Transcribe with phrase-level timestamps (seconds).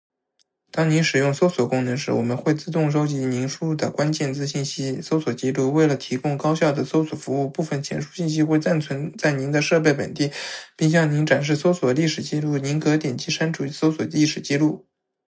[0.71, 5.71] 当您使用搜索功能时，我们会自动收集您输入的关键字信息、搜索记录。
[5.71, 10.31] 为了提供高效的搜索服务，部分前述信息会暂存在您的设备本地，
[10.75, 14.87] 并向您展示搜索历史记录，您可点击删除搜索历史记录。